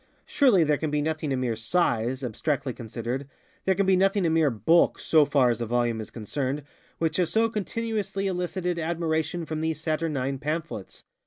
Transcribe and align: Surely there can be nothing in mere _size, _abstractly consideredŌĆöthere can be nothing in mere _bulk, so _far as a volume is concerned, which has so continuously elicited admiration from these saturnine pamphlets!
Surely 0.25 0.63
there 0.63 0.79
can 0.79 0.89
be 0.89 0.99
nothing 0.99 1.31
in 1.31 1.39
mere 1.39 1.53
_size, 1.53 2.27
_abstractly 2.27 2.73
consideredŌĆöthere 2.73 3.77
can 3.77 3.85
be 3.85 3.95
nothing 3.95 4.25
in 4.25 4.33
mere 4.33 4.49
_bulk, 4.49 4.99
so 4.99 5.27
_far 5.27 5.51
as 5.51 5.61
a 5.61 5.67
volume 5.67 6.01
is 6.01 6.09
concerned, 6.09 6.63
which 6.97 7.17
has 7.17 7.29
so 7.29 7.47
continuously 7.47 8.25
elicited 8.25 8.79
admiration 8.79 9.45
from 9.45 9.61
these 9.61 9.79
saturnine 9.79 10.39
pamphlets! 10.39 11.03